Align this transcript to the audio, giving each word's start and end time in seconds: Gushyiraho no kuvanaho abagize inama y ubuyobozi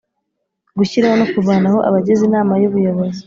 Gushyiraho 0.77 1.15
no 1.19 1.27
kuvanaho 1.33 1.77
abagize 1.87 2.21
inama 2.29 2.53
y 2.61 2.65
ubuyobozi 2.69 3.19